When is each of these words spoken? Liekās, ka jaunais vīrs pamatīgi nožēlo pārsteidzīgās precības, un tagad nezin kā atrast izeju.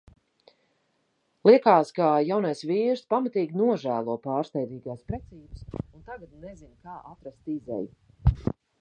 Liekās, 1.49 1.91
ka 1.99 2.07
jaunais 2.29 2.63
vīrs 2.71 3.03
pamatīgi 3.15 3.59
nožēlo 3.61 4.17
pārsteidzīgās 4.25 5.07
precības, 5.13 5.69
un 5.85 6.11
tagad 6.11 6.37
nezin 6.47 6.75
kā 6.87 7.01
atrast 7.15 7.57
izeju. 7.59 8.53